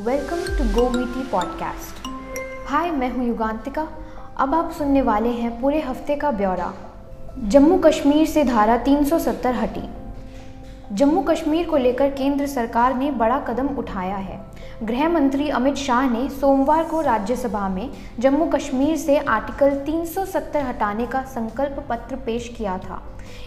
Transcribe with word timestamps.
Welcome 0.00 0.36
to 0.36 0.82
go 0.82 0.90
मीटी 0.90 1.28
podcast. 1.28 2.08
हाय, 2.68 2.90
मैं 2.90 3.10
हूँ 3.10 3.26
युगांतिका। 3.26 3.88
अब 4.36 4.54
आप 4.54 4.70
सुनने 4.70 5.02
वाले 5.02 5.28
हैं 5.28 5.60
पूरे 5.60 5.80
हफ़्ते 5.80 6.16
का 6.16 6.30
ब्यौरा। 6.30 6.74
जम्मू 7.38 7.78
कश्मीर 7.78 8.26
से 8.26 8.44
धारा 8.44 8.76
370 8.76 9.54
हटी। 9.54 9.90
जम्मू 10.92 11.22
कश्मीर 11.22 11.68
को 11.68 11.76
लेकर 11.76 12.10
केंद्र 12.10 12.46
सरकार 12.46 12.94
ने 12.94 13.10
बड़ा 13.10 13.38
कदम 13.38 13.66
उठाया 13.66 14.16
है। 14.16 14.49
गृह 14.82 15.08
मंत्री 15.08 15.48
अमित 15.48 15.74
शाह 15.74 16.08
ने 16.10 16.28
सोमवार 16.30 16.84
को 16.84 17.00
राज्यसभा 17.00 17.68
में 17.68 17.90
जम्मू 18.18 18.44
कश्मीर 18.46 18.96
से 18.96 19.16
आर्टिकल 19.18 19.74
370 19.86 20.62
हटाने 20.64 21.06
का 21.06 21.22
संकल्प 21.22 21.84
पत्र 21.88 22.16
पेश 22.16 22.48
किया 22.48 22.78
था। 22.78 23.02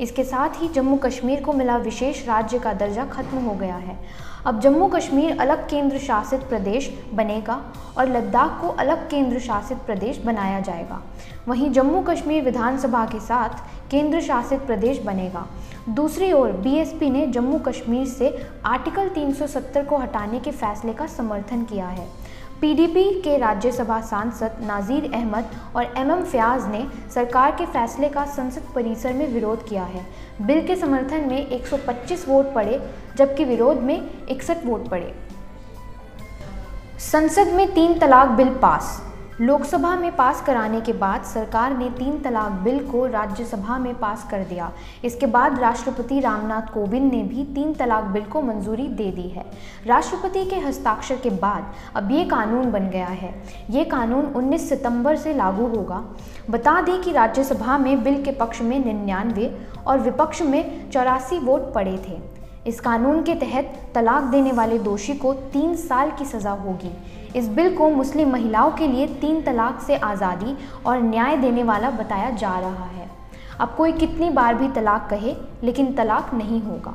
इसके 0.00 0.24
साथ 0.24 0.62
ही 0.62 0.68
जम्मू 0.68 0.96
कश्मीर 0.96 1.42
को 1.42 1.52
मिला 1.52 1.76
विशेष 1.76 2.26
राज्य 2.28 2.58
का 2.58 2.72
दर्जा 2.72 3.04
खत्म 3.04 3.38
हो 3.38 3.54
गया 3.54 3.76
है। 3.76 3.98
अब 4.46 4.60
जम्मू 4.60 4.86
कश्मीर 4.86 5.38
अलग 5.40 5.68
केंद्र 5.68 5.98
शासित 5.98 6.40
प्रदेश 6.40 6.90
बनेगा 7.14 7.60
और 7.98 8.08
लद्दाख 8.08 8.60
को 8.60 8.68
अलग 8.68 9.08
केंद्र 9.10 9.38
शासित 9.38 9.78
प्रदेश 9.78 10.18
बनाया 10.18 10.60
जाएगा। 10.60 11.02
वहीं 11.48 11.70
जम्मू 11.70 12.00
कश्मीर 12.02 12.44
विधानसभा 12.44 13.04
के 13.04 13.20
साथ 13.20 13.90
केंद्र 13.90 14.20
शासित 14.20 14.60
प्रदेश 14.60 15.02
बनेगा। 15.02 15.46
दूसरी 15.88 16.32
ओर 16.32 16.52
बीएसपी 16.52 17.08
ने 17.10 17.26
जम्मू 17.26 17.58
कश्मीर 17.58 18.06
से 18.06 18.46
आर्टिकल 18.64 19.08
370 19.08 19.84
को 19.86 19.96
हटाने 19.96 20.40
के 20.40 20.50
फैसले 20.50 20.92
का 20.92 21.06
समर्थन 21.06 21.62
किया 21.64 21.86
है। 21.86 22.06
पीडीपी 22.60 23.04
के 23.22 23.36
राज्यसभा 23.38 24.00
सांसद 24.00 24.56
नाजीर 24.62 25.10
अहमद 25.14 25.50
और 25.76 25.94
एमएम 25.96 26.22
फयाज 26.22 26.66
ने 26.66 26.84
सरकार 27.14 27.50
के 27.50 27.66
फैसले 27.66 28.08
का 28.08 28.24
संसद 28.26 28.62
परिसर 28.74 29.12
में 29.12 29.26
विरोध 29.34 29.68
किया 29.68 29.84
है। 29.84 30.06
बिल 30.42 30.66
के 30.66 30.76
समर्थन 30.76 31.28
में 31.28 31.46
125 31.46 32.28
वोट 32.28 32.52
पड़े, 32.54 32.80
जबकि 33.16 33.44
विरोध 33.44 33.76
में 33.76 34.26
इकसठ 34.28 34.66
वोट 34.66 34.88
पड़े। 34.88 35.14
संसद 37.00 37.48
में 37.48 37.74
तीन 37.74 37.98
तलाक 37.98 38.28
बिल 38.28 38.48
पास 38.48 39.07
लोकसभा 39.40 39.94
में 39.96 40.10
पास 40.16 40.40
कराने 40.42 40.80
के 40.80 40.92
बाद 40.92 41.24
सरकार 41.24 41.76
ने 41.76 41.88
तीन 41.90 42.18
तलाक 42.18 42.52
बिल 42.62 42.78
को 42.86 43.04
राज्यसभा 43.06 43.76
में 43.78 43.94
पास 43.94 44.26
कर 44.30 44.42
दिया। 44.44 44.70
इसके 45.04 45.26
बाद 45.26 45.58
राष्ट्रपति 45.58 46.18
रामनाथ 46.20 46.72
कोविंद 46.74 47.12
ने 47.12 47.22
भी 47.22 47.44
तीन 47.44 47.72
तलाक 47.74 48.04
बिल 48.04 48.24
को 48.24 48.40
मंजूरी 48.42 48.86
दे 48.88 49.10
दी 49.10 49.28
है। 49.28 49.44
राष्ट्रपति 49.86 50.44
के 50.44 50.56
हस्ताक्षर 50.56 51.16
के 51.16 51.30
बाद 51.30 51.72
अब 51.94 52.10
ये 52.10 52.24
कानून 52.24 52.70
बन 52.72 52.88
गया 52.90 53.06
है। 53.06 53.34
ये 53.70 53.84
कानून 53.84 54.32
19 54.32 54.68
सितंबर 54.68 55.16
से 55.16 55.34
लागू 55.34 55.66
होगा। 55.66 56.02
बता 56.50 56.80
दें 56.80 57.00
कि 57.00 57.12
राज्यसभा 57.12 57.78
में 57.78 58.02
बिल 58.04 58.22
के 58.24 58.32
पक्ष 58.32 58.60
में 58.60 58.84
निन्यानवे 58.84 59.56
और 59.86 59.98
विपक्ष 59.98 60.42
में 60.42 60.90
चौरासी 60.90 61.38
वोट 61.38 61.72
पड़े 61.74 61.96
थे। 62.08 62.37
इस 62.66 62.80
कानून 62.80 63.22
के 63.22 63.34
तहत 63.34 63.72
तलाक 63.94 64.22
देने 64.22 64.52
वाले 64.52 64.78
दोषी 64.78 65.14
को 65.14 65.32
तीन 65.52 65.74
साल 65.76 66.10
की 66.10 66.24
सज़ा 66.24 66.50
होगी। 66.52 66.90
इस 67.36 67.48
बिल 67.48 67.74
को 67.76 67.88
मुस्लिम 67.90 68.30
महिलाओं 68.30 68.70
के 68.70 68.86
लिए 68.86 69.06
तीन 69.20 69.40
तलाक 69.42 69.80
से 69.80 69.96
आज़ादी 69.96 70.56
और 70.86 71.00
न्याय 71.00 71.36
देने 71.36 71.62
वाला 71.62 71.90
बताया 71.90 72.30
जा 72.30 72.58
रहा 72.58 72.84
है। 72.86 73.08
अब 73.60 73.74
कोई 73.76 73.92
कितनी 73.92 74.30
बार 74.30 74.54
भी 74.54 74.68
तलाक 74.68 75.08
कहे, 75.10 75.34
लेकिन 75.62 75.92
तलाक 75.92 76.34
नहीं 76.34 76.60
होगा। 76.62 76.94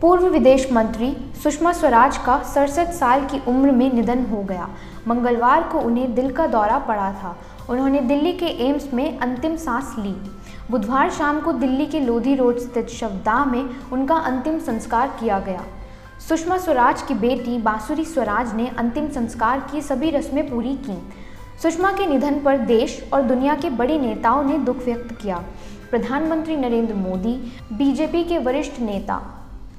पूर्व 0.00 0.26
विदेश 0.28 0.70
मंत्री 0.72 1.16
सुषमा 1.42 1.72
स्वराज 1.72 2.16
का 2.16 2.38
सड़सठ 2.44 2.90
साल 2.90 3.24
की 3.24 3.40
उम्र 3.48 3.70
में 3.70 3.92
निधन 3.92 4.24
हो 4.26 4.42
गया। 4.42 4.68
मंगलवार 5.08 5.62
को 5.62 5.78
उन्हें 5.78 6.14
दिल 6.14 6.30
का 6.32 6.46
दौरा 6.46 6.78
पड़ा 6.78 7.10
था। 7.12 7.36
उन्होंने 7.70 8.00
दिल्ली 8.00 8.32
के 8.32 8.46
एम्स 8.66 8.92
में 8.94 9.18
अंतिम 9.18 9.56
सांस 9.56 9.94
ली। 9.98 10.14
बुधवार 10.70 11.10
शाम 11.10 11.40
को 11.40 11.52
दिल्ली 11.52 11.86
के 11.86 12.00
लोधी 12.00 12.34
रोड 12.34 12.58
स्थित 12.58 12.88
शवदाह 12.88 13.44
में 13.44 13.68
उनका 13.92 14.14
अंतिम 14.14 14.58
संस्कार 14.58 15.08
किया 15.20 15.38
गया। 15.38 15.64
सुषमा 16.28 16.58
स्वराज 16.58 17.02
की 17.02 17.14
बेटी 17.14 17.58
बांसुरी 17.58 18.04
स्वराज 18.04 18.54
ने 18.54 18.66
अंतिम 18.68 19.08
संस्कार 19.08 19.60
की 19.72 19.82
सभी 19.82 20.10
रस्में 20.10 20.48
पूरी 20.50 20.74
की। 20.76 20.98
सुषमा 21.62 21.92
के 21.92 22.06
निधन 22.06 22.40
पर 22.40 22.58
देश 22.58 23.00
और 23.12 23.22
दुनिया 23.22 23.54
के 23.54 23.70
बड़े 23.70 23.98
नेताओं 23.98 24.42
ने 24.44 24.58
दुख 24.58 24.84
व्यक्त 24.84 25.16
किया। 25.22 25.42
प्रधानमंत्री 25.90 26.56
नरेंद्र 26.56 26.94
मोदी, 26.94 27.34
बीजेपी 27.72 28.24
के 28.24 28.38
वरिष्ठ 28.38 28.80
नेता 28.80 29.22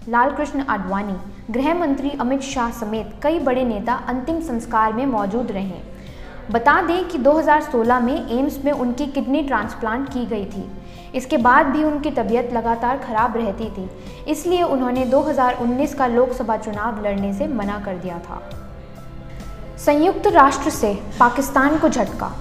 लालकृष्ण 0.10 0.64
आडवाणी 0.64 1.16
गृह 1.52 1.74
मंत्री 1.74 2.10
अमित 2.10 2.42
शाह 2.42 2.72
समेत 2.72 3.14
कई 3.24 3.40
बड़े 3.40 3.64
नेता 3.64 3.94
अंतिम 4.08 4.42
संस्कार 4.42 4.94
में 4.94 5.06
मौजूद 5.06 5.52
रहे। 5.52 5.91
बता 6.52 6.82
दें 6.82 7.08
कि 7.08 7.18
2016 7.18 8.00
में 8.00 8.30
एम्स 8.30 8.64
में 8.66 8.72
उनकी 8.72 9.06
किडनी 9.06 9.42
ट्रांसप्लांट 9.44 10.08
की 10.10 10.26
गई 10.26 10.46
थी। 10.46 10.70
इसके 11.16 11.38
बाद 11.38 11.66
भी 11.66 11.84
उनकी 11.84 12.12
तबीयत 12.12 12.54
लगातार 12.54 12.98
खराब 12.98 13.38
रहती 13.38 13.70
थी, 13.70 13.90
इसलिए 14.28 14.64
उन्होंने 14.64 15.06
2019 15.06 15.94
का 15.96 16.08
लोकसभा 16.08 16.58
चुनाव 16.58 17.04
लड़ने 17.06 17.34
से 17.34 17.48
मना 17.48 17.80
कर 17.86 17.98
दिया 17.98 18.20
था। 18.20 18.42
संयुक्त 19.78 20.28
राष्ट्र 20.28 20.70
से 20.70 20.94
पाकिस्तान 21.20 21.78
को 21.78 21.90
झटका। 21.90 22.32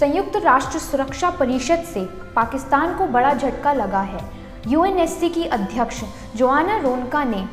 संयुक्त 0.00 0.36
राष्ट्र 0.36 0.78
सुरक्षा 0.78 1.30
परिषद 1.30 1.84
से 1.84 2.04
पाकिस्तान 2.36 2.94
को 2.94 3.06
बड़ा 3.06 3.32
झटका 3.34 3.72
लगा 3.72 4.00
है। 4.00 4.20
यूएनएससी 4.68 5.28
की 5.28 5.44
अध्यक्ष 5.44 6.02
जोआना 6.36 6.76
रोनका 6.78 7.24
ने 7.24 7.44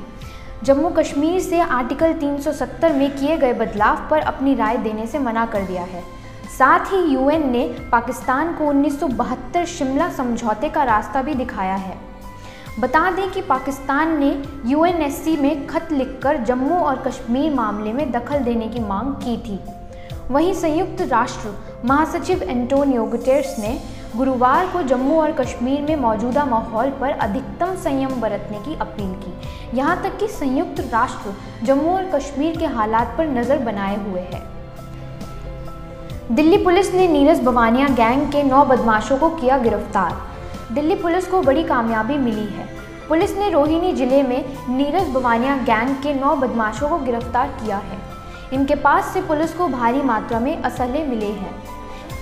जम्मू 0.63 0.89
कश्मीर 0.89 1.39
से 1.39 1.59
आर्टिकल 1.59 2.13
370 2.13 2.93
में 2.93 3.17
किए 3.17 3.37
गए 3.37 3.53
बदलाव 3.53 4.07
पर 4.09 4.19
अपनी 4.19 4.55
राय 4.55 4.77
देने 4.77 5.07
से 5.07 5.19
मना 5.19 5.45
कर 5.45 5.61
दिया 5.61 5.83
है। 5.83 6.03
साथ 6.57 6.79
ही 6.79 7.13
यूएन 7.13 7.49
ने 7.51 7.67
पाकिस्तान 7.91 8.53
को 8.53 8.65
1972 8.65 9.65
शिमला 9.65 10.09
समझौते 10.09 10.69
का 10.69 10.83
रास्ता 10.83 11.21
भी 11.21 11.33
दिखाया 11.33 11.75
है। 11.75 11.97
बता 12.79 13.11
दें 13.11 13.29
कि 13.31 13.41
पाकिस्तान 13.41 14.19
ने 14.19 14.43
यूएनएससी 14.65 15.37
में 15.37 15.67
खत 15.67 15.91
लिखकर 15.91 16.37
जम्मू 16.37 16.75
और 16.75 17.03
कश्मीर 17.07 17.53
मामले 17.53 17.93
में 17.93 18.11
दखल 18.11 18.39
देने 18.39 18.67
की 18.67 18.79
मांग 18.79 19.13
की 19.13 19.37
थी। 19.37 19.59
वहीं 20.33 20.53
संयुक्त 20.53 21.01
राष्ट्र 21.01 21.53
महासचिव 21.85 22.43
एंटोनियो 22.43 23.03
गुटेर्स 23.03 23.59
ने 23.59 23.79
गुरुवार 24.17 24.67
को 24.67 24.81
जम्मू 24.81 25.19
और 25.21 25.31
कश्मीर 25.31 25.81
में 25.81 25.95
मौजूदा 25.95 26.43
माहौल 26.45 26.89
पर 26.91 27.09
अधिकतम 27.11 27.75
संयम 27.75 28.21
बरतने 28.21 28.59
की 28.59 28.75
अपील 28.75 29.11
की। 29.15 29.77
यहाँ 29.77 30.01
तक 30.03 30.17
कि 30.19 30.27
संयुक्त 30.27 30.79
राष्ट्र 30.93 31.33
जम्मू 31.65 31.91
और 31.91 32.05
कश्मीर 32.09 32.57
के 32.57 32.65
हालात 32.67 33.13
पर 33.17 33.27
नज़र 33.29 33.59
बनाए 33.59 33.95
हुए 34.05 34.21
है। 34.23 34.41
दिल्ली 36.31 36.57
पुलिस 36.57 36.93
ने 36.93 37.07
नीरज 37.07 37.43
बवानिया 37.43 37.87
गैंग 37.95 38.25
के 38.31 38.43
नौ 38.43 38.63
बदमाशों 38.65 39.17
को 39.17 39.29
किया 39.31 39.57
गिरफ़्तार। 39.57 40.73
दिल्ली 40.73 40.95
पुलिस 40.95 41.27
को 41.27 41.41
बड़ी 41.41 41.63
कामयाबी 41.63 42.17
मिली 42.17 42.45
है। 42.47 42.67
पुलिस 43.09 43.37
ने 43.37 43.49
रोहिणी 43.49 43.93
ज़िले 43.93 44.23
में 44.23 44.43
नीरज 44.69 45.09
बवानिया 45.09 45.57
गैंग 45.63 45.95
के 46.03 46.13
नौ 46.13 46.35
बदमाशों 46.37 46.89
को 46.89 46.97
गिरफ़्तार 46.99 47.57
किया 47.61 47.77
है। 47.77 48.01
इनके 48.53 48.75
पास 48.81 49.13
से 49.13 49.21
पुलिस 49.21 49.53
को 49.53 49.67
भारी 49.69 50.01
मात्रा 50.03 50.39
में 50.39 50.55
असले 50.57 51.03
मिले 51.05 51.31
हैं। 51.33 51.55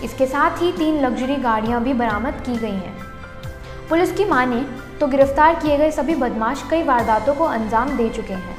इसके 0.04 0.26
साथ 0.26 0.62
ही 0.62 0.72
तीन 0.72 1.00
लग्जरी 1.02 1.36
गाड़ियाँ 1.36 1.84
भी 1.84 1.94
बरामद 1.94 2.42
की 2.46 2.58
गई 2.58 2.72
हैं। 2.72 2.96
पुलिस 3.90 4.12
की 4.12 4.26
माने 4.26 4.62
तो 5.00 5.08
गिरफ़्तार 5.08 5.56
किए 5.56 5.78
गए 5.78 5.92
सभी 5.92 6.16
बदमाश 6.16 6.64
कई 6.72 6.84
वारदातों 6.84 7.34
को 7.36 7.44
अंजाम 7.46 7.96
दे 7.98 8.10
चुके 8.10 8.34
हैं। 8.34 8.58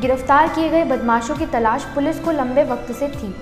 गिरफ़्तार 0.00 0.48
किए 0.48 0.68
गए 0.68 0.84
बदमाशों 0.84 1.36
की 1.36 1.46
तलाश 1.46 1.84
पुलिस 1.94 2.18
को 2.20 2.30
लंबे 2.30 2.64
वक्त 2.64 2.92
से 2.92 3.08
थी। 3.08 3.34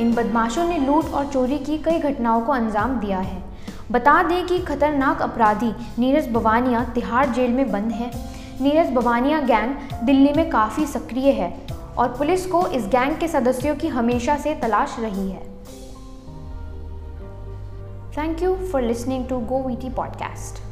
इन 0.00 0.12
बदमाशों 0.14 0.64
ने 0.64 0.78
लूट 0.78 1.12
और 1.12 1.26
चोरी 1.26 1.58
की 1.58 1.78
कई 1.78 1.98
घटनाओं 2.00 2.40
को 2.40 2.52
अंजाम 2.52 2.98
दिया 3.00 3.18
है। 3.18 3.42
बता 3.92 4.22
दें 4.22 4.46
कि 4.46 4.58
खतरनाक 4.58 5.22
अपराधी 5.22 5.72
नीरज 5.98 6.28
बवानिया 6.28 6.84
तिहाड़ 6.84 7.26
जेल 7.26 7.50
में 7.50 7.70
बंद 7.72 7.92
है। 7.92 8.10
नीरज 8.60 8.92
बवानिया 8.92 9.40
गैंग 9.40 9.74
दिल्ली 10.06 10.32
में 10.32 10.48
काफ़ी 10.50 10.86
सक्रिय 10.86 11.30
है 11.32 11.50
और 11.98 12.08
पुलिस 12.08 12.46
को 12.46 12.66
इस 12.68 12.86
गैंग 12.86 13.16
के 13.16 13.28
सदस्यों 13.28 13.76
की 13.76 13.88
हमेशा 13.88 14.36
से 14.36 14.54
तलाश 14.54 14.96
रही 15.00 15.30
है। 15.30 15.55
Thank 18.16 18.40
you 18.40 18.56
for 18.70 18.80
listening 18.80 19.28
to 19.28 19.34
GoVT 19.34 19.92
podcast. 19.92 20.65